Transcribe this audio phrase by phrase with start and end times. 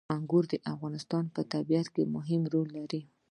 [0.15, 3.01] انګور د افغانستان په طبیعت کې مهم رول لري.